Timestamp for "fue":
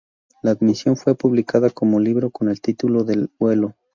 0.97-1.13